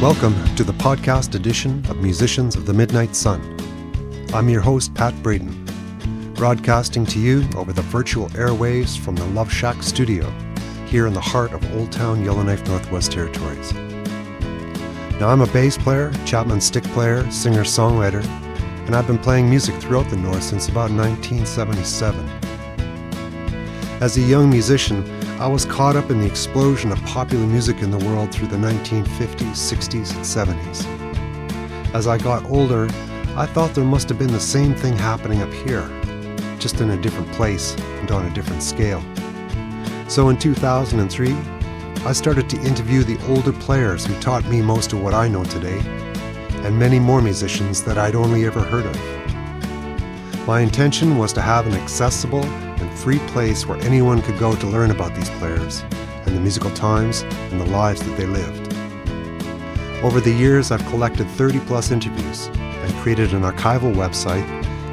[0.00, 3.42] Welcome to the podcast edition of Musicians of the Midnight Sun.
[4.32, 9.52] I'm your host, Pat Braden, broadcasting to you over the virtual airwaves from the Love
[9.52, 10.30] Shack studio
[10.86, 13.74] here in the heart of Old Town Yellowknife Northwest Territories.
[15.20, 18.24] Now, I'm a bass player, Chapman stick player, singer songwriter,
[18.86, 22.26] and I've been playing music throughout the North since about 1977.
[24.00, 25.04] As a young musician,
[25.40, 28.58] I was caught up in the explosion of popular music in the world through the
[28.58, 31.94] 1950s, 60s, and 70s.
[31.94, 32.84] As I got older,
[33.38, 35.88] I thought there must have been the same thing happening up here,
[36.58, 39.02] just in a different place and on a different scale.
[40.08, 41.34] So in 2003,
[42.04, 45.44] I started to interview the older players who taught me most of what I know
[45.44, 45.78] today,
[46.66, 50.46] and many more musicians that I'd only ever heard of.
[50.46, 52.44] My intention was to have an accessible
[52.80, 55.84] and free place where anyone could go to learn about these players
[56.26, 58.74] and the musical times and the lives that they lived.
[60.02, 64.48] Over the years, I've collected 30 plus interviews and created an archival website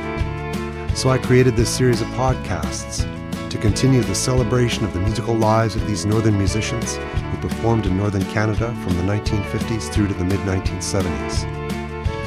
[0.97, 3.18] So I created this series of podcasts
[3.49, 7.97] to continue the celebration of the musical lives of these northern musicians who performed in
[7.97, 11.45] northern Canada from the 1950s through to the mid 1970s.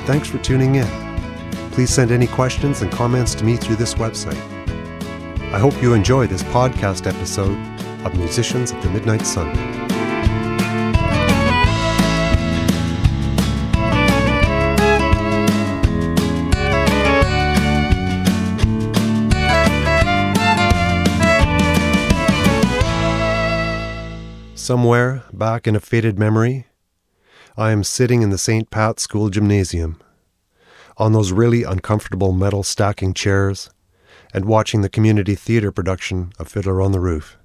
[0.06, 0.88] Thanks for tuning in.
[1.70, 4.40] Please send any questions and comments to me through this website.
[5.52, 7.56] I hope you enjoy this podcast episode
[8.04, 9.81] of Musicians of the Midnight Sun.
[24.62, 26.68] Somewhere back in a faded memory,
[27.56, 28.70] I am sitting in the St.
[28.70, 30.00] Pat's School Gymnasium
[30.96, 33.70] on those really uncomfortable metal stacking chairs
[34.32, 37.36] and watching the community theater production of Fiddler on the Roof.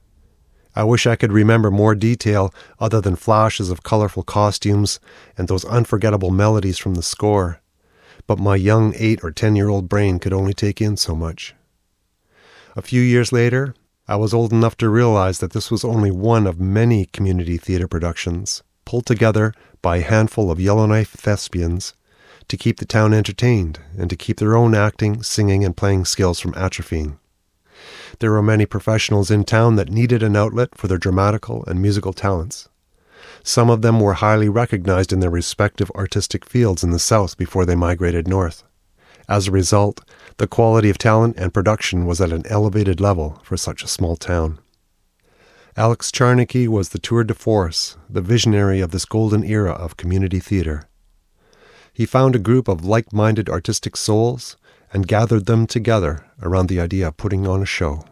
[0.75, 4.99] I wish I could remember more detail other than flashes of colorful costumes
[5.39, 7.61] and those unforgettable melodies from the score,
[8.28, 11.55] but my young eight or ten year old brain could only take in so much.
[12.75, 13.73] A few years later,
[14.09, 17.90] I was old enough to realize that this was only one of many community theater
[17.90, 21.94] productions pulled together by a handful of Yellowknife thespians
[22.47, 26.40] to keep the town entertained and to keep their own acting, singing, and playing skills
[26.40, 27.17] from atrophying.
[28.19, 32.13] There were many professionals in town that needed an outlet for their dramatical and musical
[32.13, 32.69] talents.
[33.44, 37.66] Some of them were highly recognized in their respective artistic fields in the South before
[37.66, 38.63] they migrated north.
[39.28, 40.00] As a result,
[40.37, 44.15] the quality of talent and production was at an elevated level for such a small
[44.15, 44.59] town.
[45.75, 50.39] Alex Czarnecki was the tour de force, the visionary of this golden era of community
[50.39, 50.87] theater.
[51.91, 54.57] He found a group of like minded artistic souls
[54.93, 58.05] and gathered them together around the idea of putting on a show.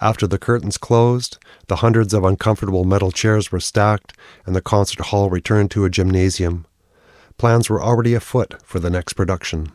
[0.00, 5.06] After the curtains closed, the hundreds of uncomfortable metal chairs were stacked, and the concert
[5.06, 6.66] hall returned to a gymnasium.
[7.36, 9.70] Plans were already afoot for the next production.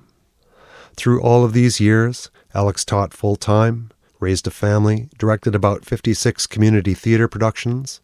[0.98, 6.48] Through all of these years, Alex taught full time, raised a family, directed about 56
[6.48, 8.02] community theater productions,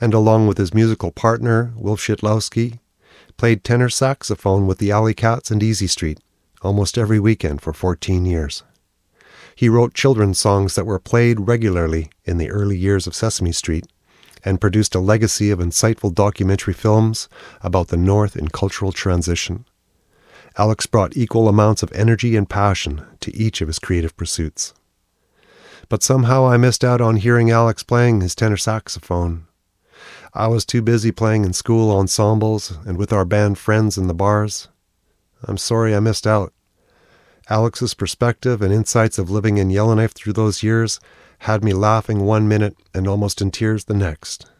[0.00, 2.78] and along with his musical partner, Wilf Shidlowski,
[3.36, 6.20] played tenor saxophone with the Alley Cats and Easy Street
[6.62, 8.62] almost every weekend for 14 years.
[9.54, 13.86] He wrote children's songs that were played regularly in the early years of Sesame Street
[14.44, 17.28] and produced a legacy of insightful documentary films
[17.62, 19.64] about the North in cultural transition.
[20.58, 24.72] Alex brought equal amounts of energy and passion to each of his creative pursuits.
[25.90, 29.46] But somehow I missed out on hearing Alex playing his tenor saxophone.
[30.32, 34.14] I was too busy playing in school ensembles and with our band friends in the
[34.14, 34.68] bars.
[35.44, 36.54] I'm sorry I missed out.
[37.50, 41.00] Alex's perspective and insights of living in Yellowknife through those years
[41.40, 44.50] had me laughing one minute and almost in tears the next.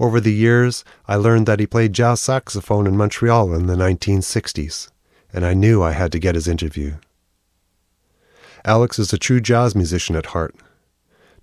[0.00, 4.88] Over the years, I learned that he played jazz saxophone in Montreal in the 1960s
[5.32, 6.94] and I knew I had to get his interview.
[8.64, 10.54] Alex is a true jazz musician at heart,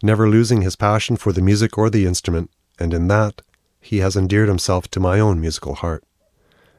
[0.03, 3.41] never losing his passion for the music or the instrument, and in that,
[3.79, 6.03] he has endeared himself to my own musical heart.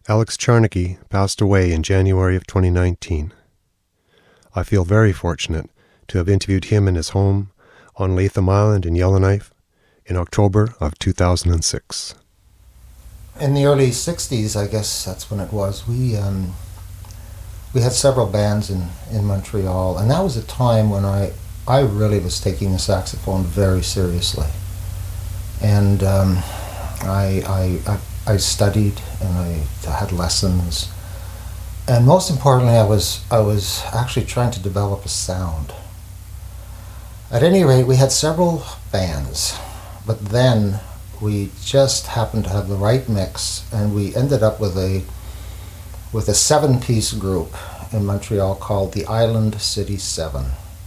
[0.08, 3.32] Alex Czarnecki passed away in January of 2019.
[4.54, 5.70] I feel very fortunate
[6.08, 7.50] to have interviewed him in his home
[7.96, 9.52] on Latham Island in Yellowknife
[10.06, 12.14] in October of 2006.
[13.40, 16.54] In the early 60s, I guess that's when it was, we um,
[17.78, 21.30] we had several bands in, in Montreal, and that was a time when I,
[21.68, 24.48] I really was taking the saxophone very seriously.
[25.62, 26.38] And um,
[27.02, 30.90] I, I, I, I, studied and I had lessons.
[31.86, 35.72] And most importantly, I was I was actually trying to develop a sound.
[37.30, 39.56] At any rate, we had several bands,
[40.04, 40.80] but then
[41.20, 45.04] we just happened to have the right mix, and we ended up with a
[46.12, 47.54] with a seven-piece group
[47.92, 50.46] in Montreal called the Island City Seven.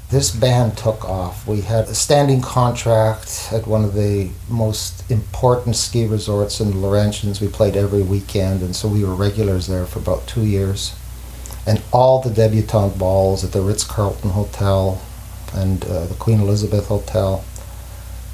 [0.09, 1.47] This band took off.
[1.47, 7.39] We had a standing contract at one of the most important ski resorts in Laurentians.
[7.39, 10.94] We played every weekend, and so we were regulars there for about two years.
[11.65, 15.01] And all the debutante balls at the Ritz Carlton Hotel
[15.53, 17.44] and uh, the Queen Elizabeth Hotel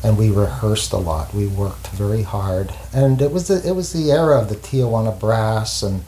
[0.04, 1.34] and we rehearsed a lot.
[1.34, 5.20] We worked very hard, and it was the, it was the era of the Tijuana
[5.20, 6.04] Brass, and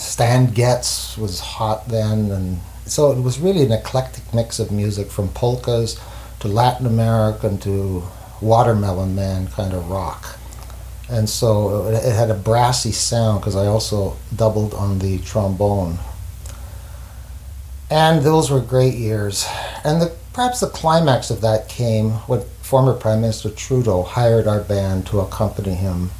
[0.00, 5.10] Stan Getz was hot then, and so it was really an eclectic mix of music
[5.10, 6.00] from polkas
[6.40, 8.02] to Latin American to
[8.40, 10.38] Watermelon Man kind of rock.
[11.10, 15.98] And so it had a brassy sound because I also doubled on the trombone.
[17.90, 19.46] And those were great years.
[19.84, 24.60] And the, perhaps the climax of that came when former Prime Minister Trudeau hired our
[24.60, 26.10] band to accompany him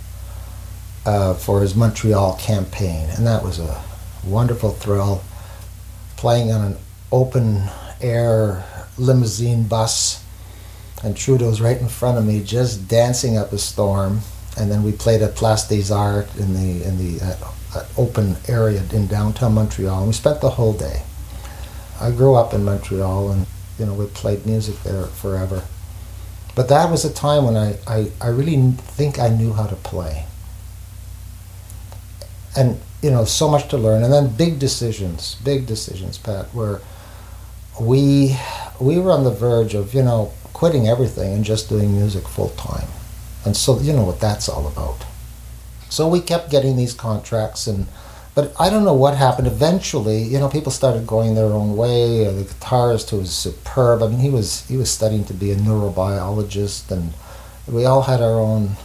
[1.07, 3.09] uh, for his Montreal campaign.
[3.11, 3.83] And that was a
[4.25, 5.23] wonderful thrill
[6.17, 6.77] playing on an
[7.11, 7.65] open
[8.01, 8.65] air
[8.99, 10.25] limousine bus.
[11.03, 14.21] And Trudeau's right in front of me, just dancing up a storm.
[14.59, 18.37] And then we played at Place des Arts in the in the uh, uh, open
[18.49, 19.99] area in downtown Montreal.
[19.99, 21.03] And we spent the whole day.
[22.01, 23.47] I grew up in Montreal, and
[23.79, 25.63] you know we played music there forever.
[26.55, 29.77] But that was a time when I, I, I really think I knew how to
[29.77, 30.27] play.
[32.57, 34.03] And, you know, so much to learn.
[34.03, 36.81] And then big decisions, big decisions, Pat, where
[37.81, 38.37] we,
[38.81, 42.51] we were on the verge of, you know, quitting everything and just doing music full
[42.51, 42.89] time.
[43.45, 45.07] And so, you know what that's all about.
[45.89, 47.87] So we kept getting these contracts and
[48.35, 49.49] but I don't know what happened.
[49.49, 52.25] Eventually, you know, people started going their own way.
[52.25, 54.03] The guitarist who was superb.
[54.03, 57.13] I mean, he was he was studying to be a neurobiologist, and
[57.67, 58.77] we all had our own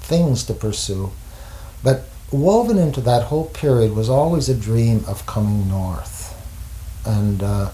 [0.00, 1.10] things to pursue.
[1.82, 6.34] But woven into that whole period was always a dream of coming north,
[7.06, 7.70] and uh,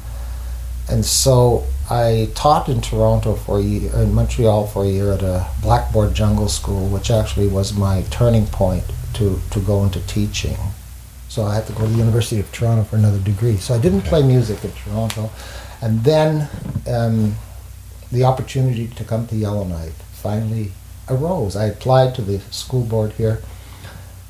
[0.91, 5.23] and so I taught in Toronto for a year, in Montreal for a year at
[5.23, 8.85] a Blackboard Jungle School, which actually was my turning point
[9.15, 10.57] to to go into teaching.
[11.29, 13.57] So I had to go to the University of Toronto for another degree.
[13.57, 15.31] So I didn't play music in Toronto.
[15.81, 16.47] And then
[16.87, 17.37] um,
[18.13, 20.73] the opportunity to come to Yellowknife finally
[21.09, 21.57] arose.
[21.57, 23.43] I applied to the school board here.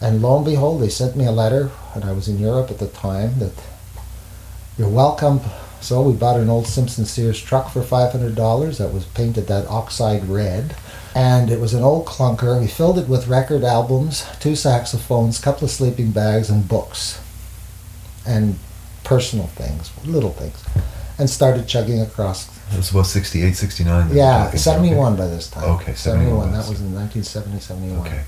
[0.03, 2.79] And lo and behold, they sent me a letter, and I was in Europe at
[2.79, 3.53] the time, that
[4.77, 5.41] you're welcome.
[5.81, 10.29] So we bought an old Simpson Sears truck for $500 that was painted that oxide
[10.29, 10.75] red
[11.15, 12.61] and it was an old clunker.
[12.61, 17.21] We filled it with record albums, two saxophones, a couple of sleeping bags, and books,
[18.27, 18.59] and
[19.05, 20.65] personal things, little things,
[21.19, 22.49] and started chugging across.
[22.73, 24.17] It was about 68, 69.
[24.17, 25.65] Yeah, 71 by this time.
[25.65, 26.51] Okay, 71.
[26.51, 26.53] 71.
[26.53, 28.07] That was in 1970, 71.
[28.07, 28.23] Okay.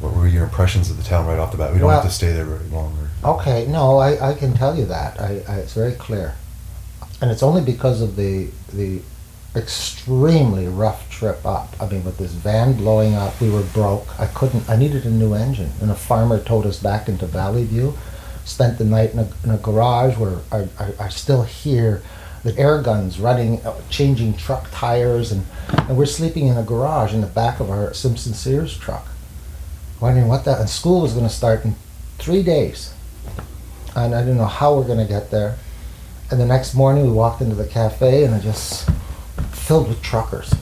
[0.00, 1.72] What were your impressions of the town right off the bat?
[1.72, 2.96] We don't well, have to stay there very long.
[3.22, 3.36] Or...
[3.36, 5.20] Okay, no, I, I can tell you that.
[5.20, 6.34] I, I, it's very clear.
[7.20, 9.02] And it's only because of the, the
[9.54, 11.74] extremely rough trip up.
[11.80, 14.18] I mean, with this van blowing up, we were broke.
[14.18, 14.68] I couldn't.
[14.70, 17.94] I needed a new engine, and a farmer towed us back into Valley View.
[18.44, 22.02] Spent the night in a, in a garage where I, I, I, still hear
[22.42, 27.12] the air guns running, uh, changing truck tires, and, and we're sleeping in a garage
[27.12, 29.06] in the back of our Simpson Sears truck.
[30.00, 30.60] Wondering what that.
[30.60, 31.74] And school was going to start in
[32.18, 32.92] three days,
[33.94, 35.58] and I didn't know how we're going to get there.
[36.30, 38.88] And the next morning, we walked into the cafe, and it just
[39.50, 40.54] filled with truckers.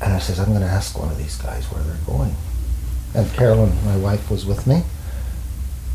[0.00, 2.34] And I says, I'm going to ask one of these guys where they're going.
[3.14, 4.82] And Carolyn, my wife, was with me.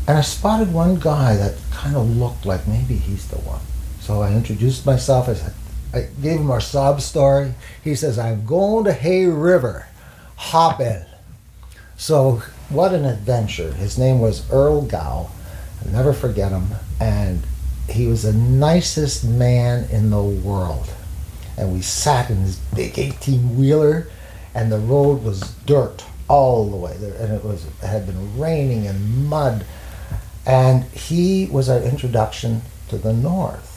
[0.08, 3.60] And I spotted one guy that kind of looked like maybe he's the one.
[4.00, 5.28] So I introduced myself.
[5.28, 5.54] I said,
[5.94, 7.54] I gave him our sob story.
[7.84, 9.86] He says, I'm going to Hay River.
[10.36, 11.06] Hop in.
[12.02, 13.72] So what an adventure.
[13.74, 15.30] His name was Earl Gow.
[15.84, 16.66] I'll never forget him.
[16.98, 17.44] And
[17.88, 20.92] he was the nicest man in the world
[21.56, 24.08] and we sat in his big 18 wheeler
[24.52, 28.38] and the road was dirt all the way there and it was it had been
[28.38, 29.64] raining and mud
[30.46, 33.71] and he was our introduction to the north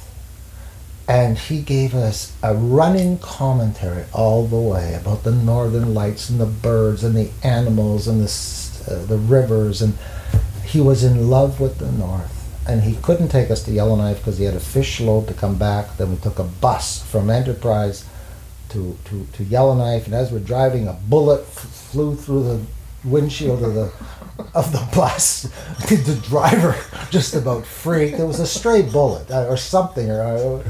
[1.08, 6.40] and he gave us a running commentary all the way about the northern lights and
[6.40, 9.82] the birds and the animals and the uh, the rivers.
[9.82, 9.98] And
[10.66, 12.32] he was in love with the north.
[12.68, 15.58] And he couldn't take us to Yellowknife because he had a fish load to come
[15.58, 15.98] back.
[15.98, 18.06] Then we took a bus from Enterprise
[18.70, 22.62] to, to, to Yellowknife, and as we're driving, a bullet f- flew through the
[23.04, 23.92] windshield of the
[24.54, 25.52] of the bus.
[25.88, 26.76] Did the driver
[27.10, 28.20] just about freaked.
[28.20, 30.64] It was a stray bullet uh, or something, or uh,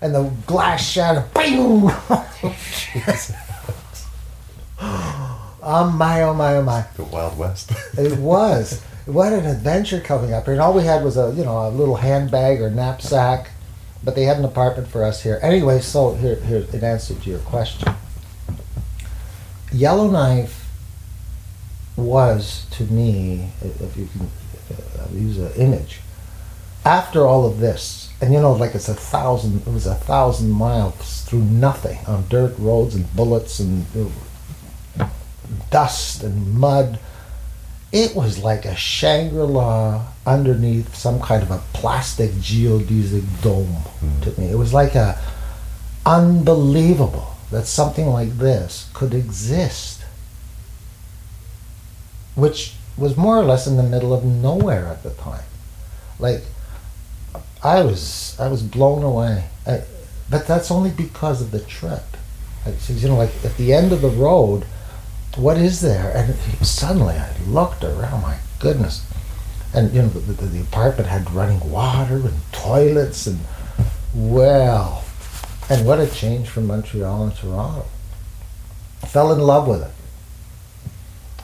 [0.00, 1.32] and the glass shattered.
[1.34, 1.58] Bing!
[4.80, 6.22] oh my!
[6.22, 6.56] Oh my!
[6.56, 6.86] Oh my!
[6.96, 7.72] The Wild West.
[7.98, 8.82] it was.
[9.06, 10.52] What an adventure coming up here!
[10.52, 13.50] And all we had was a you know a little handbag or knapsack,
[14.04, 15.38] but they had an apartment for us here.
[15.42, 17.94] Anyway, so here here in answer to your question,
[19.72, 20.67] Yellowknife
[21.98, 24.30] was to me, if you can
[24.98, 26.00] uh, use an image,
[26.84, 30.50] after all of this, and you know, like it's a thousand, it was a thousand
[30.50, 33.84] miles through nothing on dirt roads and bullets and
[35.70, 36.98] dust and mud.
[37.90, 44.22] It was like a Shangri-La underneath some kind of a plastic geodesic dome mm.
[44.22, 44.50] to me.
[44.50, 45.18] It was like a
[46.04, 49.97] unbelievable that something like this could exist
[52.38, 55.42] which was more or less in the middle of nowhere at the time.
[56.20, 56.42] Like,
[57.62, 59.82] I was I was blown away, I,
[60.30, 62.16] but that's only because of the trip.
[62.88, 64.64] You know, like at the end of the road,
[65.36, 66.12] what is there?
[66.14, 68.22] And suddenly I looked around.
[68.22, 69.04] My goodness,
[69.74, 73.40] and you know the, the, the apartment had running water and toilets and
[74.14, 75.04] well,
[75.68, 77.86] and what a change from Montreal and Toronto.
[79.06, 79.97] Fell in love with it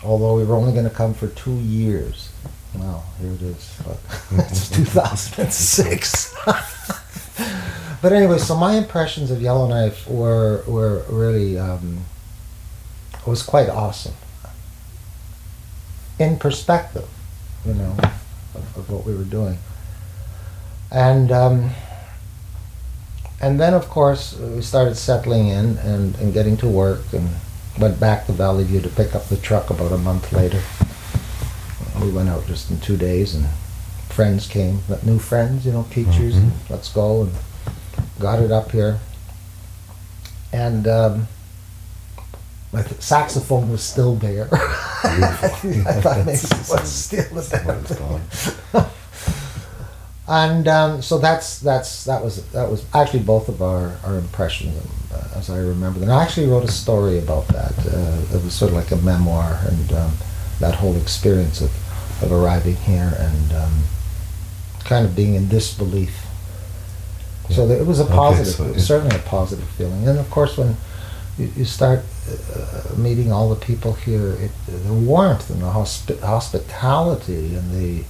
[0.05, 2.31] although we were only going to come for two years.
[2.75, 3.81] Well, here it is.
[4.33, 6.35] it's 2006.
[8.03, 12.05] but anyway, so my impressions of Yellowknife were were really um,
[13.27, 14.15] was quite awesome
[16.19, 17.09] in perspective,
[17.65, 17.97] you know,
[18.55, 19.59] of, of what we were doing,
[20.91, 21.33] and.
[21.33, 21.71] Um,
[23.41, 27.29] and then, of course, we started settling in and, and getting to work and
[27.79, 30.63] went back to Valley View to pick up the truck about a month later.
[32.01, 33.47] We went out just in two days, and
[34.09, 36.37] friends came, new friends, you know, teachers.
[36.37, 36.73] Mm-hmm.
[36.73, 37.33] let's go, and
[38.19, 39.01] got it up here.
[40.53, 41.29] And um,
[42.73, 44.49] my th- saxophone was still there.
[44.53, 48.91] I thought maybe it was still there.
[50.27, 54.75] And um, so that's that's that was that was actually both of our, our impressions
[55.13, 56.11] uh, as I remember them.
[56.11, 59.59] I actually wrote a story about that uh, it was sort of like a memoir
[59.67, 60.13] and um,
[60.61, 61.71] that whole experience of,
[62.23, 63.83] of arriving here and um,
[64.85, 66.25] kind of being in disbelief
[67.49, 67.57] yeah.
[67.57, 70.57] so it was a positive okay, so was certainly a positive feeling and of course
[70.57, 70.77] when
[71.39, 72.01] you, you start
[72.55, 78.05] uh, meeting all the people here it, the warmth and the hospi- hospitality and the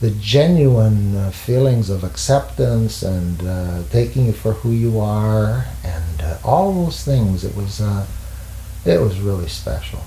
[0.00, 6.22] the genuine uh, feelings of acceptance and uh, taking you for who you are and
[6.22, 7.44] uh, all those things.
[7.44, 8.06] It was uh,
[8.84, 10.00] it was really special.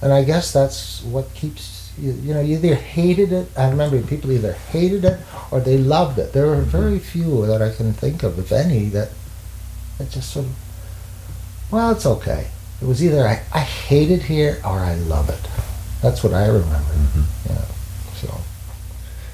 [0.00, 4.00] And i guess that's what keeps you, you know you either hated it i remember
[4.02, 5.18] people either hated it
[5.50, 6.32] or they loved it.
[6.32, 9.10] There are very few that i can think of if any that
[9.98, 10.54] that just sort of
[11.70, 12.46] well it's okay.
[12.80, 15.48] It was either i, I hate it here or i love it.
[16.00, 16.94] That's what i remember.
[16.94, 17.50] Mm-hmm.
[17.50, 17.64] yeah
[18.14, 18.28] so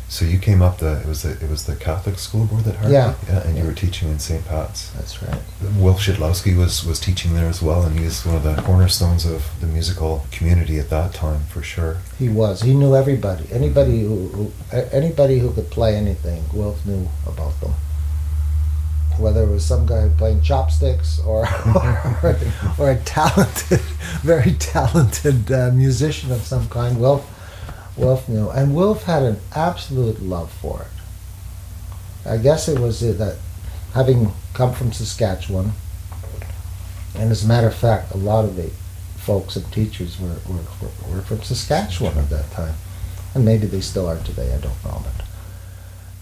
[0.08, 2.76] so you came up the it was the it was the Catholic school board that
[2.76, 3.10] hired yeah.
[3.10, 3.16] you?
[3.28, 4.44] yeah, and you were teaching in St.
[4.46, 4.90] Pat's.
[4.90, 5.40] That's right.
[5.76, 9.24] Wilf Shidlowski was was teaching there as well, and he was one of the cornerstones
[9.24, 11.98] of the musical community at that time for sure.
[12.18, 12.62] He was.
[12.62, 13.46] He knew everybody.
[13.50, 14.52] Anybody who, who
[14.92, 17.72] anybody who could play anything, Wilf knew about them.
[19.18, 21.46] Whether it was some guy playing chopsticks or
[22.22, 22.36] or,
[22.78, 23.80] or, a talented,
[24.22, 27.24] very talented uh, musician of some kind, Wilf
[27.96, 32.28] Wilf knew, and Wilf had an absolute love for it.
[32.28, 33.36] I guess it was that
[33.92, 35.72] having come from Saskatchewan,
[37.14, 38.70] and as a matter of fact, a lot of the
[39.24, 42.74] folks and teachers were, were, were from Saskatchewan at that time.
[43.34, 45.02] And maybe they still are today, I don't know.
[45.02, 45.26] But.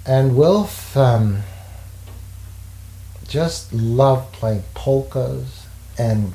[0.07, 1.43] And Wilf um,
[3.29, 5.67] just loved playing polkas
[5.99, 6.33] and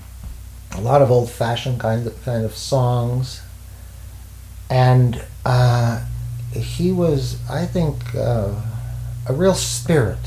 [0.73, 3.41] a lot of old fashioned kind of, kind of songs
[4.69, 6.03] and uh,
[6.53, 8.53] he was, I think, uh,
[9.27, 10.19] a real spirit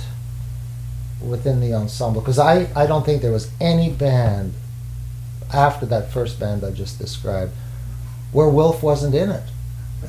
[1.21, 4.55] within the ensemble because I, I don't think there was any band
[5.53, 7.53] after that first band I just described
[8.33, 9.43] where Wolf wasn't in it.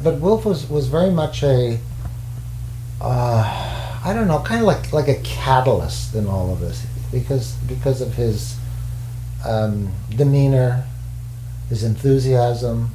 [0.04, 1.80] But Wolf was, was very much a
[3.02, 3.72] uh,
[4.04, 8.02] I don't know, kind of like like a catalyst in all of this because because
[8.02, 8.56] of his
[9.46, 10.86] um, demeanor,
[11.70, 12.92] his enthusiasm,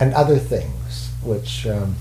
[0.00, 1.96] and other things, which um,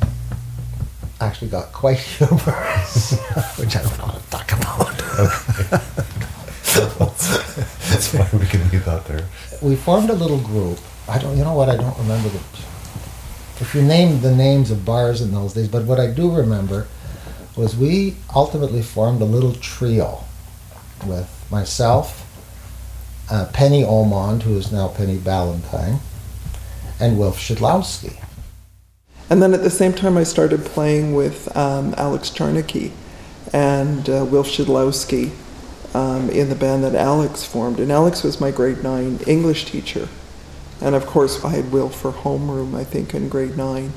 [1.22, 3.20] actually got quite humorous,
[3.58, 5.02] which I don't want to talk about.
[5.20, 5.80] Okay.
[7.90, 9.28] That's why we can leave that there.
[9.62, 11.38] We formed a little group I don't.
[11.38, 11.70] You know what?
[11.70, 12.40] I don't remember the.
[13.60, 16.88] If you name the names of bars in those days, but what I do remember
[17.56, 20.24] was we ultimately formed a little trio
[21.06, 22.28] with myself,
[23.30, 26.00] uh, Penny Omond, who is now Penny Ballantyne,
[27.04, 28.16] and Wilf Shidlowski.
[29.30, 32.92] And then at the same time, I started playing with um, Alex Czarnecki
[33.52, 35.32] and uh, Wilf Shidlowski
[35.94, 37.80] um, in the band that Alex formed.
[37.80, 40.08] And Alex was my grade nine English teacher.
[40.82, 43.92] And of course, I had Will for homeroom, I think, in grade nine.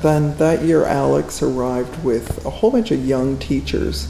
[0.00, 4.08] Then that year, Alex arrived with a whole bunch of young teachers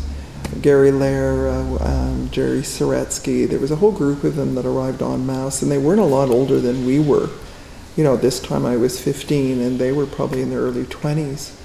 [0.61, 3.49] Gary Lair, uh, um, Jerry Soretsky.
[3.49, 6.05] There was a whole group of them that arrived en masse, and they weren't a
[6.05, 7.31] lot older than we were.
[7.97, 11.59] You know, this time I was 15, and they were probably in their early 20s.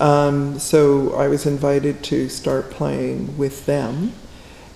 [0.00, 4.12] Um, so I was invited to start playing with them.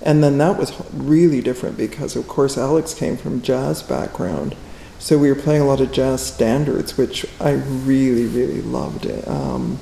[0.01, 4.57] And then that was really different because, of course, Alex came from jazz background.
[4.99, 9.07] So we were playing a lot of jazz standards, which I really, really loved.
[9.29, 9.79] Um,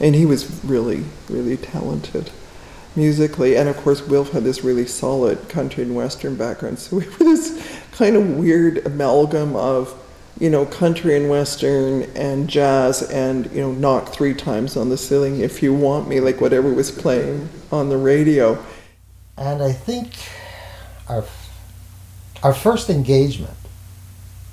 [0.00, 2.30] and he was really, really talented
[2.96, 3.56] musically.
[3.56, 6.78] And of course, Wilf had this really solid country and western background.
[6.78, 10.00] So we were this kind of weird amalgam of,
[10.38, 14.96] you know, country and western and jazz and, you know, knock three times on the
[14.96, 18.62] ceiling if you want me, like whatever was playing on the radio.
[19.36, 20.12] And I think
[21.08, 21.24] our,
[22.42, 23.56] our first engagement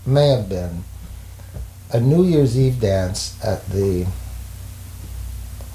[0.05, 0.83] may have been
[1.91, 4.05] a New Year's Eve dance at the,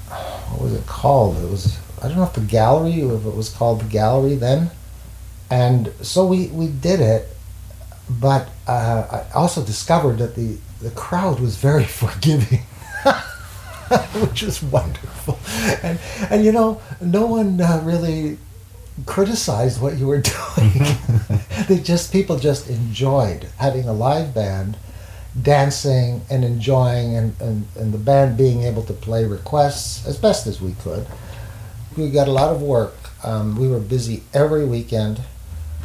[0.09, 1.37] what was it called?
[1.37, 4.35] It was I don't know if the gallery or if it was called the gallery
[4.35, 4.69] then.
[5.49, 7.35] And so we, we did it,
[8.09, 12.61] but uh, I also discovered that the, the crowd was very forgiving.
[14.19, 15.39] which was wonderful.
[15.81, 15.99] And,
[16.29, 18.37] and you know, no one uh, really
[19.05, 20.21] criticized what you were
[20.57, 20.83] doing.
[21.67, 24.75] they just people just enjoyed having a live band
[25.41, 30.47] dancing and enjoying and, and, and the band being able to play requests as best
[30.47, 31.05] as we could
[31.97, 32.95] we got a lot of work.
[33.23, 35.21] Um, we were busy every weekend.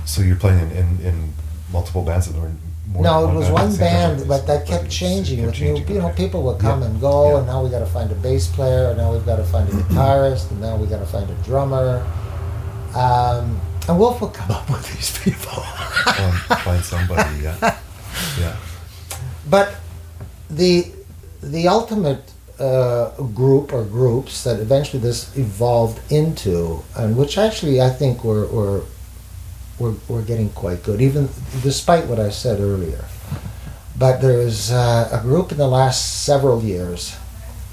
[0.04, 1.32] So you're playing in, in, in
[1.72, 2.50] multiple bands that were
[2.88, 5.44] more no, it was one band, but that kept changing.
[5.44, 6.88] Kept changing, new, you know, people would come yeah.
[6.88, 7.38] and go, yeah.
[7.38, 9.68] and now we got to find a bass player, and now we've got to find
[9.68, 12.06] a guitarist, and now we got to find a drummer.
[12.94, 15.62] Um, and Wolf will come up with these people.
[16.62, 17.56] find somebody, yeah,
[18.38, 18.56] yeah.
[19.48, 19.74] But
[20.50, 20.92] the
[21.42, 27.90] the ultimate uh, group or groups that eventually this evolved into, and which actually I
[27.90, 28.84] think were, were,
[29.82, 31.28] were, were getting quite good, even
[31.62, 33.04] despite what I said earlier.
[33.98, 37.16] But there was uh, a group in the last several years,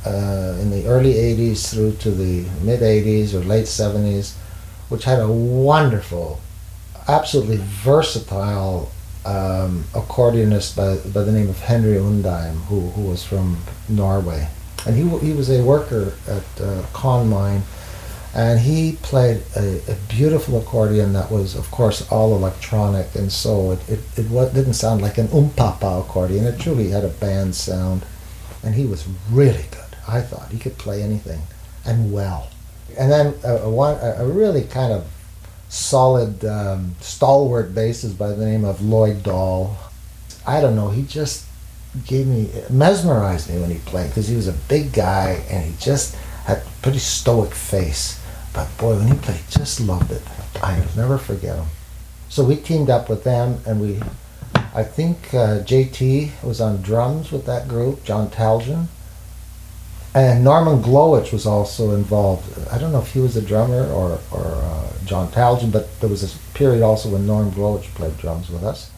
[0.06, 4.34] uh, in the early 80s through to the mid 80s or late 70s,
[4.89, 6.41] which had a wonderful,
[7.08, 8.91] absolutely versatile
[9.26, 14.50] um, accordionist by, by the name of Henry Undheim, who, who was from Norway
[14.86, 17.63] and he he was a worker at uh, Con Mine,
[18.34, 23.72] and he played a, a, beautiful accordion that was, of course, all electronic, and so
[23.72, 26.46] it it, it didn't sound like an umpapa accordion.
[26.46, 28.06] It truly had a band sound,
[28.63, 29.98] and he was really good.
[30.08, 31.42] I thought he could play anything,
[31.86, 32.50] and well.
[32.98, 35.08] And then a, a one a really kind of
[35.70, 39.78] solid um, stalwart bassist by the name of Lloyd Dahl.
[40.46, 40.89] I don't know.
[40.89, 41.46] He just
[42.06, 45.74] gave me mesmerized me when he played because he was a big guy and he
[45.80, 46.15] just
[46.50, 48.22] had pretty stoic face.
[48.54, 50.24] But boy, when he played, just loved it.
[50.62, 51.68] I'll never forget him.
[52.28, 54.02] So we teamed up with them, and we,
[54.74, 58.88] I think uh, JT was on drums with that group, John Taljan,
[60.14, 62.44] and Norman Glowich was also involved.
[62.70, 66.10] I don't know if he was a drummer or or uh, John Taljan, but there
[66.10, 68.92] was a period also when Norman Glowich played drums with us.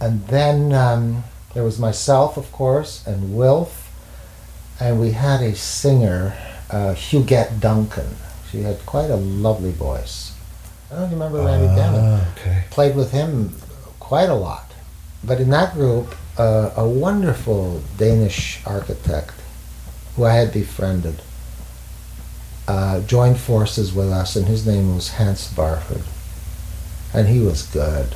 [0.00, 0.72] And then.
[0.72, 3.79] Um, there was myself, of course, and Wilf,
[4.80, 6.34] and we had a singer,
[6.70, 8.16] uh, Huguette Duncan.
[8.50, 10.32] She had quite a lovely voice.
[10.90, 12.28] I don't remember Randy uh, Bennett.
[12.38, 12.64] Okay.
[12.70, 13.54] Played with him
[14.00, 14.72] quite a lot.
[15.22, 19.34] But in that group, uh, a wonderful Danish architect
[20.16, 21.22] who I had befriended
[22.66, 26.02] uh, joined forces with us, and his name was Hans Barford.
[27.12, 28.14] And he was good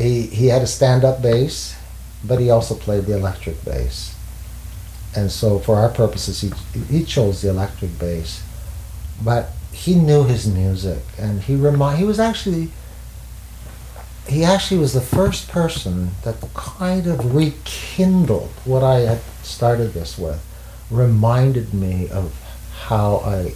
[0.00, 1.76] he he had a stand-up bass,
[2.24, 4.14] but he also played the electric bass.
[5.14, 6.50] And so, for our purposes, he
[6.88, 8.42] he chose the electric bass,
[9.22, 12.70] but he knew his music, and he remind he was actually
[14.28, 20.16] he actually was the first person that kind of rekindled what I had started this
[20.16, 20.40] with,
[20.90, 22.32] reminded me of
[22.82, 23.54] how I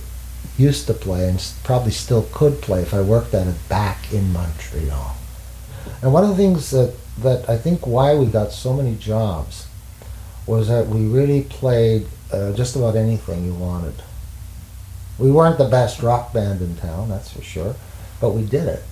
[0.59, 4.33] used to play and probably still could play if I worked at it back in
[4.33, 5.17] Montreal.
[6.03, 9.69] And one of the things that that I think why we got so many jobs
[10.47, 13.95] was that we really played uh, just about anything you wanted.
[15.19, 17.77] We weren't the best rock band in town, that's for sure,
[18.21, 18.83] but we did it.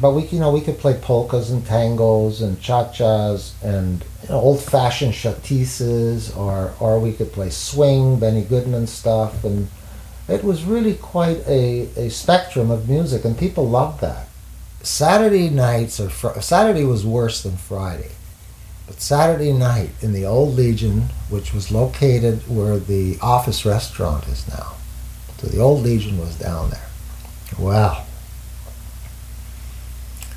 [0.00, 4.40] But we, you know, we could play polkas and tangos and cha-chas and you know,
[4.40, 9.68] old-fashioned schottisches, or or we could play swing, Benny Goodman stuff, and
[10.28, 14.28] it was really quite a, a spectrum of music, and people loved that.
[14.82, 18.12] Saturday nights or fr- Saturday was worse than Friday.
[18.92, 24.46] But Saturday night in the old Legion, which was located where the office restaurant is
[24.46, 24.74] now,
[25.38, 26.90] so the old Legion was down there.
[27.58, 28.04] Well,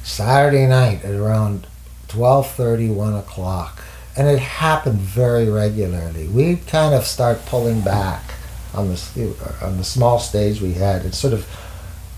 [0.06, 1.68] Saturday night at around
[2.08, 3.84] 12:30, 1 o'clock,
[4.16, 6.30] and it happened very regularly.
[6.30, 8.36] We'd kind of start pulling back
[8.74, 11.46] on the on the small stage we had, and sort of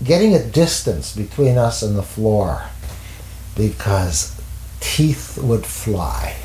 [0.04, 2.62] getting a distance between us and the floor,
[3.56, 4.37] because
[4.80, 6.36] teeth would fly.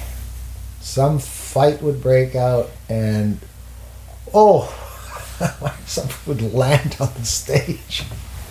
[0.81, 3.39] Some fight would break out, and
[4.33, 4.67] oh,
[5.85, 8.03] something would land on the stage.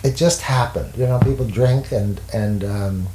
[0.03, 0.95] It just happened.
[0.97, 3.07] You know, people drink, and and um,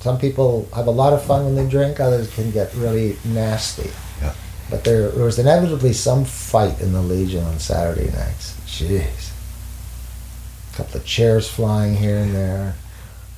[0.00, 2.00] some people have a lot of fun when they drink.
[2.00, 3.90] Others can get really nasty.
[4.20, 4.34] Yeah.
[4.70, 8.56] But there, there was inevitably some fight in the Legion on Saturday nights.
[8.66, 9.32] Jeez.
[10.72, 12.74] A couple of chairs flying here and there.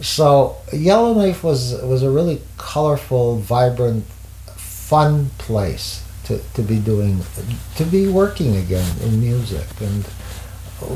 [0.02, 4.04] So Yellowknife was was a really colorful, vibrant,
[4.56, 7.20] fun place to, to be doing,
[7.76, 10.04] to be working again in music, and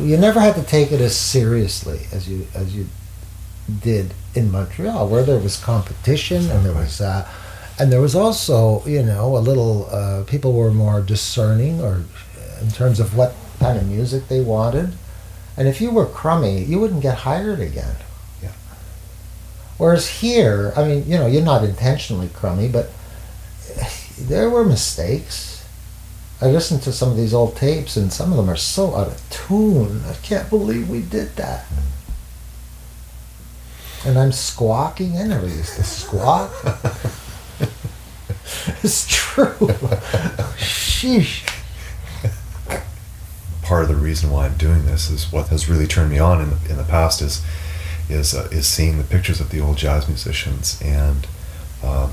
[0.01, 2.89] you never had to take it as seriously as you as you
[3.81, 7.01] did in Montreal, where there was competition and there was.
[7.01, 7.29] Uh,
[7.79, 9.89] and there was also, you know, a little.
[9.91, 12.03] Uh, people were more discerning, or
[12.61, 14.95] in terms of what kind of music they wanted.
[15.57, 17.97] And if you were crummy, you wouldn't get hired again.
[19.79, 22.91] Whereas here, I mean, you know, you're not intentionally crummy, but
[24.19, 25.65] there were mistakes.
[26.41, 29.09] I listened to some of these old tapes, and some of them are so out
[29.09, 30.03] of tune.
[30.07, 31.67] I can't believe we did that.
[34.05, 35.19] And I'm squawking.
[35.19, 36.53] I never used to squawk.
[38.83, 39.53] it's true.
[40.57, 41.43] Sheesh.
[43.63, 46.41] part of the reason why I'm doing this is what has really turned me on
[46.41, 47.43] in the, in the past is
[48.09, 51.27] is uh, is seeing the pictures of the old jazz musicians and
[51.83, 52.11] um,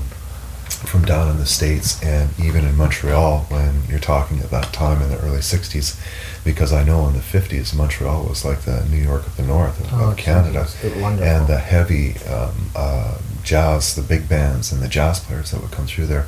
[0.86, 5.00] from down in the states and even in Montreal when you're talking at that time
[5.02, 5.98] in the early '60s,
[6.44, 9.80] because I know in the '50s Montreal was like the New York of the North
[9.80, 11.24] of, Oh, of Canada, it's wonderful.
[11.26, 15.70] and the heavy um, uh, jazz, the big bands and the jazz players that would
[15.70, 16.26] come through there.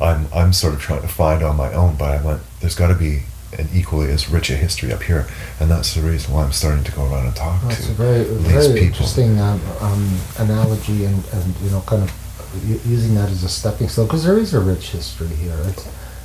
[0.00, 2.40] I'm I'm sort of trying to find on my own, but I went.
[2.60, 3.22] There's got to be
[3.58, 5.26] an equally as rich a history up here,
[5.58, 7.94] and that's the reason why I'm starting to go around and talk That's to a
[7.94, 8.86] very, these very people.
[8.86, 12.12] interesting um, um, analogy, and, and you know, kind of
[12.86, 15.56] using that as a stepping stone because there is a rich history here.
[15.66, 15.84] It's,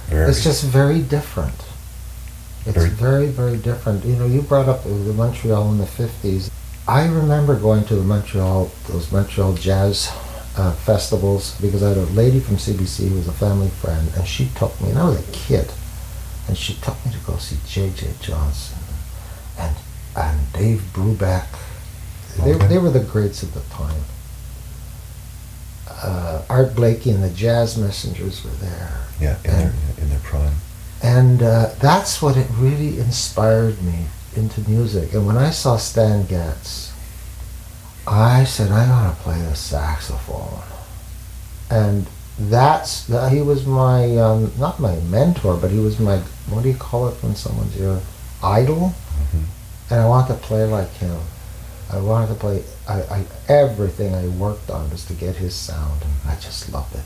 [0.10, 1.56] Very- it's just very different.
[2.68, 4.04] It's Very- very, very different.
[4.06, 6.50] You know, you brought up uh, the Montreal in the fifties.
[6.88, 10.12] I remember going to the Montreal, those Montreal jazz
[10.58, 14.28] uh, festivals because I had a lady from CBC who was a family friend, and
[14.28, 15.72] she took me, and I was a kid,
[16.48, 18.14] and she took me to go see J.J.
[18.22, 18.78] Johnson
[19.58, 19.76] and
[20.16, 21.48] and Dave Brubeck.
[22.38, 22.68] They, Okay.
[22.68, 24.04] they were the greats at the time.
[25.90, 29.06] Uh, Art Blakey and the Jazz Messengers were there.
[29.20, 30.56] yeah, in their in their prime.
[31.04, 34.06] And uh, that's what it really inspired me
[34.36, 35.14] into music.
[35.14, 36.92] And when I saw Stan Getz,
[38.08, 40.62] I said, I gotta play the saxophone.
[41.70, 46.18] And that's, that he was my, um, not my mentor, but he was my,
[46.50, 48.02] what do you call it when someone's your
[48.44, 48.94] idol?
[49.34, 49.44] Mhm.
[49.90, 51.18] And I wanted to play like him.
[51.92, 56.02] I wanted to play, I, I, everything I worked on was to get his sound.
[56.02, 57.04] And I just loved it.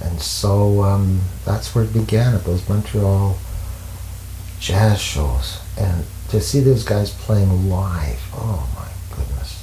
[0.00, 3.36] And so um, that's where it began at those Montreal
[4.60, 5.58] jazz shows.
[5.76, 9.62] And to see those guys playing live, oh my goodness.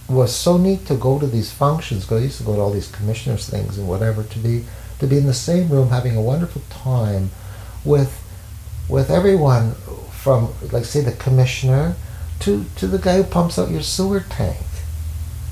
[0.11, 2.71] was so neat to go to these functions, because I used to go to all
[2.71, 4.65] these commissioners' things and whatever, to be
[4.99, 7.31] to be in the same room having a wonderful time
[7.83, 8.11] with
[8.89, 9.73] with everyone
[10.11, 11.95] from like say the commissioner
[12.41, 14.57] to to the guy who pumps out your sewer tank.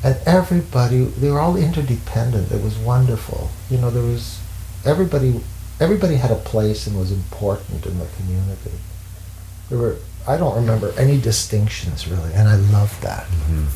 [0.04, 2.52] And everybody they were all interdependent.
[2.52, 3.50] It was wonderful.
[3.70, 4.40] You know there was
[4.86, 5.42] everybody
[5.80, 8.78] everybody had a place and was important in the community.
[9.70, 13.26] There were i don't remember any distinctions really and i loved that.
[13.28, 13.68] Mhm.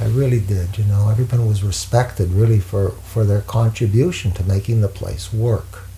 [0.00, 4.80] I really did you know everyone was respected really for for their contribution to making
[4.80, 5.88] the place work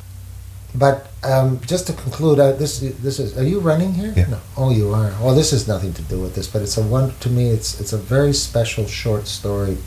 [0.75, 3.37] but um, just to conclude, uh, this this is.
[3.37, 4.13] Are you running here?
[4.17, 4.27] Yeah.
[4.27, 4.41] No.
[4.57, 5.13] Oh, you are.
[5.21, 7.51] Well, this has nothing to do with this, but it's a one to me.
[7.51, 9.79] It's it's a very special short story.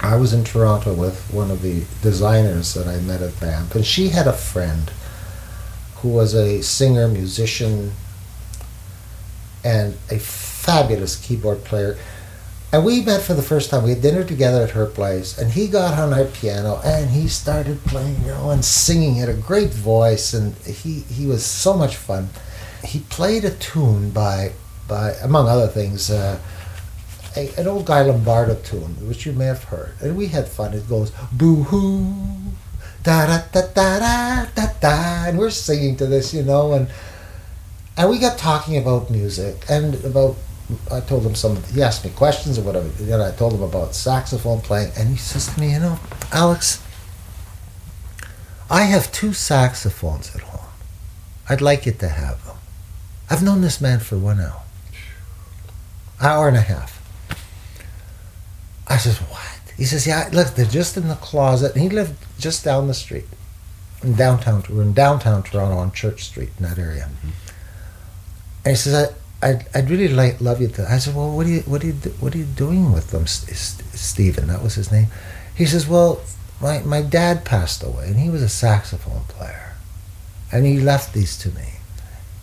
[0.00, 3.84] I was in Toronto with one of the designers that I met at Banff, and
[3.84, 4.92] she had a friend
[5.96, 7.92] who was a singer, musician,
[9.64, 11.98] and a fabulous keyboard player.
[12.70, 13.82] And we met for the first time.
[13.82, 17.26] We had dinner together at her place, and he got on her piano and he
[17.26, 19.14] started playing, you know, and singing.
[19.14, 22.28] He had a great voice, and he, he was so much fun.
[22.84, 24.52] He played a tune by,
[24.86, 26.38] by among other things, uh,
[27.36, 29.94] a, an old Guy Lombardo tune, which you may have heard.
[30.00, 30.74] And we had fun.
[30.74, 32.52] It goes, boo hoo,
[33.02, 35.24] da da da da da da da.
[35.28, 36.88] And we're singing to this, you know, and
[37.96, 40.36] and we got talking about music and about
[40.92, 42.88] I told him some he asked me questions or whatever.
[42.88, 45.98] Then I told him about saxophone playing and he says to me you know
[46.32, 46.82] Alex
[48.70, 50.66] I have two saxophones at home.
[51.48, 52.56] I'd like you to have them.
[53.30, 54.62] I've known this man for one hour
[56.20, 57.02] hour and a half.
[58.86, 59.72] I says what?
[59.76, 62.94] He says yeah look they're just in the closet and he lived just down the
[62.94, 63.26] street
[64.02, 67.08] in downtown we're in downtown Toronto on Church Street in that area.
[67.08, 67.28] Mm-hmm.
[68.64, 70.90] And he says, I, I'd, I'd really like love you to.
[70.90, 73.26] I said, well, what are you what are you what are you doing with them,
[73.26, 74.48] Stephen?
[74.48, 75.06] That was his name.
[75.54, 76.20] He says, well,
[76.60, 79.74] my my dad passed away, and he was a saxophone player,
[80.52, 81.74] and he left these to me,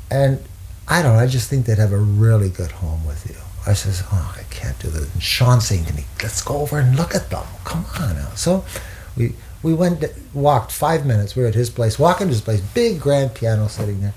[0.09, 0.39] and
[0.87, 1.19] I don't know.
[1.19, 3.35] I just think they'd have a really good home with you.
[3.67, 5.11] I says, oh, I can't do that.
[5.13, 7.45] And Sean's saying to me, let's go over and look at them.
[7.63, 8.29] Come on now.
[8.35, 8.63] So
[9.17, 11.35] we we went walked five minutes.
[11.35, 11.97] We were at his place.
[11.97, 14.13] Walking to his place, big grand piano sitting there.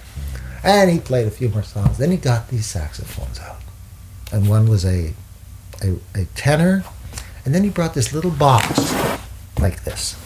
[0.62, 1.99] And he played a few more songs.
[1.99, 3.61] Then he got these saxophones out.
[4.33, 5.14] And one was a,
[5.83, 6.85] a, a tenor.
[7.44, 8.92] And then he brought this little box
[9.59, 10.16] like this.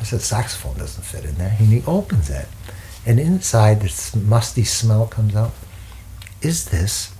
[0.00, 1.56] I said, saxophone doesn't fit in there.
[1.58, 2.48] And he opens it.
[3.04, 5.52] And inside, this musty smell comes out.
[6.40, 7.14] Is this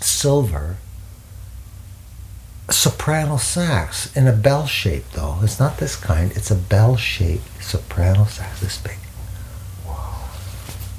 [0.00, 0.76] silver
[2.70, 5.38] soprano sax in a bell shape, though?
[5.42, 6.30] It's not this kind.
[6.32, 8.96] It's a bell shaped soprano sax, this big.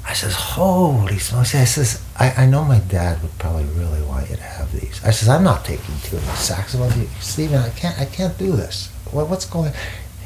[0.04, 1.54] I says, holy smokes.
[1.54, 5.02] I says, I, I know my dad would probably really want you to have these.
[5.04, 7.08] I says, I'm not taking two of these saxophones.
[7.20, 8.92] Stephen, I can't, I can't do this.
[9.12, 9.72] Well, what's going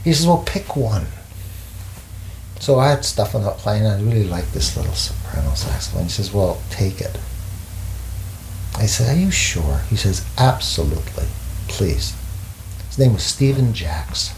[0.03, 1.07] He says, well, pick one.
[2.59, 3.85] So I had stuff on the plane.
[3.85, 6.05] I really like this little soprano saxophone.
[6.05, 7.19] He says, well, take it.
[8.79, 9.81] I said, are you sure?
[9.91, 11.27] He says, absolutely.
[11.69, 12.15] Please.
[12.89, 14.35] His name was Stephen Jacks.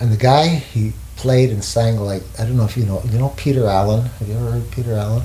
[0.00, 3.18] And the guy, he played and sang like, I don't know if you know, you
[3.18, 4.06] know Peter Allen?
[4.06, 5.22] Have you ever heard Peter Allen?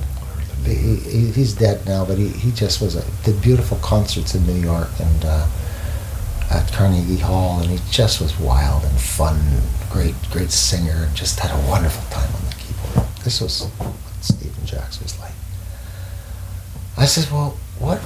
[0.66, 4.46] He, he, he's dead now, but he, he just was a, did beautiful concerts in
[4.46, 5.48] New York and uh,
[6.52, 9.40] at Carnegie Hall, and he just was wild and fun,
[9.90, 13.08] great great singer, and just had a wonderful time on the keyboard.
[13.24, 15.32] This was what Stephen Jacks was like.
[16.98, 18.02] I said, well, what?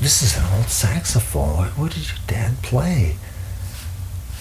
[0.00, 1.56] This is an old saxophone.
[1.56, 3.16] What, what did your dad play?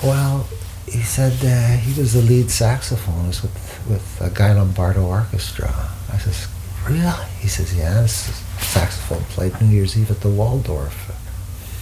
[0.03, 0.47] Well,
[0.85, 5.73] he said uh, he was the lead saxophonist with with uh, Guy Lombardo Orchestra.
[6.11, 6.47] I says,
[6.87, 7.25] really?
[7.39, 8.05] He says, yeah.
[8.05, 10.93] Saxophone played New Year's Eve at the Waldorf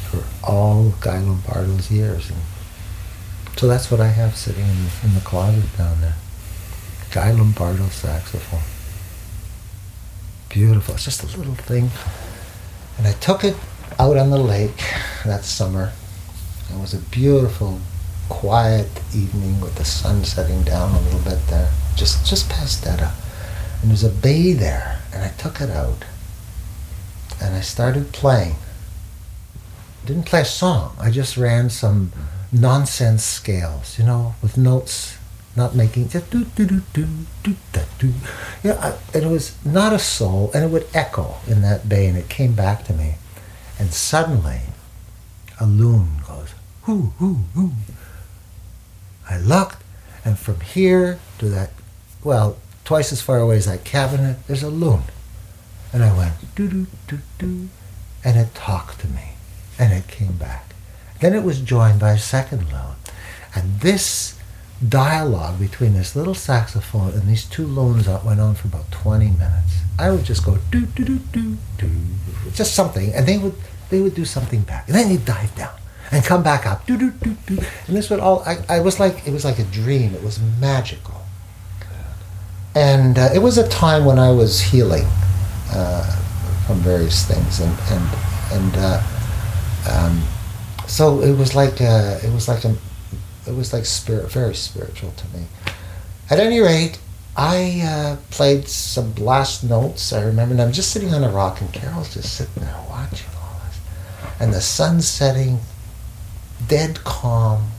[0.10, 2.40] for all Guy Lombardo's years, and
[3.58, 6.16] so that's what I have sitting in, in the closet down there.
[7.12, 8.62] Guy Lombardo saxophone.
[10.50, 10.96] Beautiful.
[10.96, 11.90] It's just a little thing,
[12.98, 13.56] and I took it
[14.00, 14.84] out on the lake
[15.26, 15.92] that summer.
[16.72, 17.80] It was a beautiful
[18.30, 23.12] quiet evening with the sun setting down a little bit there, just just past Dettah.
[23.82, 26.06] And there's a bay there, and I took it out,
[27.42, 28.56] and I started playing.
[30.06, 30.96] Didn't play a song.
[31.00, 32.12] I just ran some
[32.52, 35.18] nonsense scales, you know, with notes,
[35.56, 37.08] not making just do do do do
[37.44, 38.14] do da do.
[38.64, 42.08] You know, I, it was not a soul, and it would echo in that bay,
[42.08, 43.16] and it came back to me,
[43.78, 44.62] and suddenly,
[45.60, 47.72] a loon goes hoo hoo hoo.
[49.30, 49.84] I looked,
[50.26, 51.72] and from here to that,
[52.24, 55.04] well, twice as far away as that cabinet, there's a loon.
[55.94, 57.70] And I went, doo doo doo doo,
[58.24, 59.34] and it talked to me,
[59.78, 60.74] and it came back.
[61.20, 62.96] Then it was joined by a second loon.
[63.56, 64.40] And this
[64.88, 69.80] dialogue between this little saxophone and these two loons went on for about 20 minutes.
[69.98, 71.90] I would just go, doo doo doo doo doo,
[72.54, 73.56] just something, and they would,
[73.90, 74.88] they would do something back.
[74.88, 75.79] And then you'd dive down
[76.12, 76.88] and come back up.
[76.88, 80.14] And this would all, I, I was like, it was like a dream.
[80.14, 81.16] It was magical.
[82.76, 85.06] And uh, it was a time when I was healing
[85.72, 86.04] uh,
[86.66, 87.60] from various things.
[87.60, 88.10] And, and,
[88.52, 89.02] and uh,
[89.92, 90.24] um,
[90.88, 92.76] so it was like, a, it was like a
[93.50, 95.46] it was like spirit, very spiritual to me.
[96.30, 97.00] At any rate,
[97.36, 100.14] I uh, played some last notes.
[100.14, 103.30] I remember, and I'm just sitting on a rock, and Carol's just sitting there watching
[103.42, 103.80] all this,
[104.40, 105.60] and the sun's setting,
[106.68, 107.70] dead calm,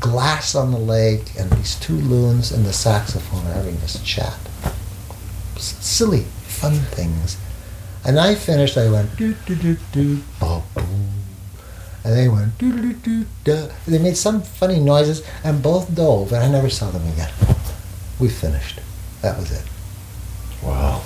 [0.00, 4.38] glass on the lake, and these two loons and the saxophone are having this chat.
[5.56, 7.36] Silly, fun things.
[8.04, 8.78] And I finished.
[8.78, 11.08] I went do do do do ba boom,
[12.04, 13.68] and they went do do do do.
[13.86, 17.32] They made some funny noises, and both dove, and I never saw them again.
[18.20, 18.80] We finished.
[19.22, 19.64] That was it.
[20.62, 21.02] Wow.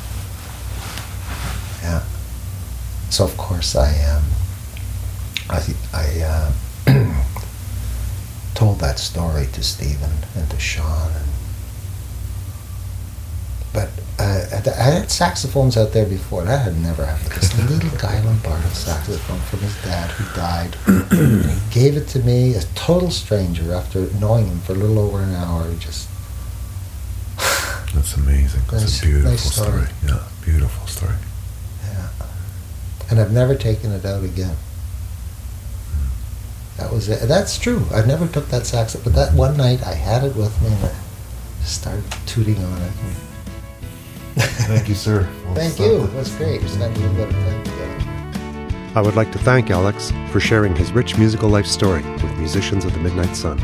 [1.83, 2.03] Yeah.
[3.11, 4.25] So of course I um,
[5.51, 6.53] I I uh,
[8.55, 11.29] told that story to Stephen and to Sean and
[13.73, 16.45] but uh, I had saxophones out there before.
[16.45, 17.31] That had never happened.
[17.41, 20.77] This little guy Lombardo saxophone from his dad who died.
[20.87, 24.99] and he gave it to me, a total stranger, after knowing him for a little
[24.99, 25.67] over an hour.
[25.71, 26.07] He just
[27.95, 28.61] That's amazing.
[28.71, 29.71] That's Nice- a beautiful nice story.
[29.87, 29.89] story.
[30.07, 31.15] Yeah, beautiful story.
[31.83, 32.09] Yeah.
[33.11, 34.55] And I've never taken it out again.
[36.77, 37.27] That was it.
[37.29, 37.85] That's true.
[37.93, 40.87] I never took that sax, but that one night I had it with me and
[40.87, 40.93] I
[41.65, 42.91] started tooting on it.
[44.37, 45.29] Thank you, sir.
[45.45, 46.03] We'll Thank you.
[46.03, 46.05] it.
[46.05, 46.63] It was great.
[46.63, 48.93] We spent a little bit time together.
[48.95, 52.85] I would like to thank Alex for sharing his rich musical life story with musicians
[52.85, 53.59] of the Midnight Sun.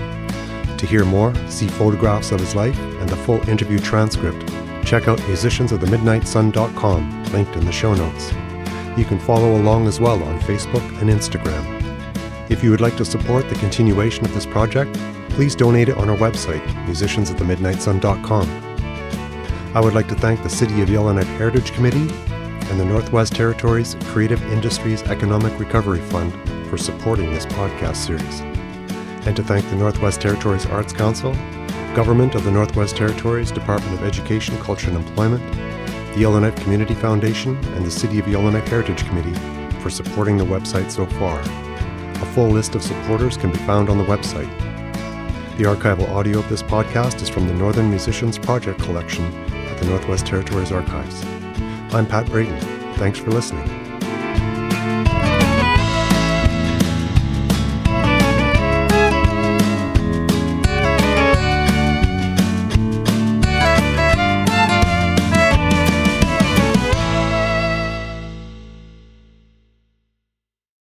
[0.78, 4.48] To hear more, see photographs of his life and the full interview transcript,
[4.86, 8.32] check out musiciansofthemidnightsun.com, linked in the show notes.
[8.96, 11.77] You can follow along as well on Facebook and Instagram.
[12.50, 14.94] If you would like to support the continuation of this project,
[15.30, 18.48] please donate it on our website, musiciansofthemidnightsun.com.
[19.74, 22.08] I would like to thank the City of Yellowknife Heritage Committee
[22.70, 26.32] and the Northwest Territories Creative Industries Economic Recovery Fund
[26.70, 28.40] for supporting this podcast series.
[29.26, 31.34] And to thank the Northwest Territories Arts Council,
[31.94, 35.42] Government of the Northwest Territories Department of Education, Culture and Employment,
[36.14, 39.38] the Yellowknife Community Foundation, and the City of Yellowknife Heritage Committee
[39.80, 41.67] for supporting the website so far.
[42.20, 44.48] A full list of supporters can be found on the website.
[45.56, 49.86] The archival audio of this podcast is from the Northern Musicians Project Collection at the
[49.86, 51.24] Northwest Territories Archives.
[51.94, 52.58] I'm Pat Brayton.
[52.96, 53.87] Thanks for listening.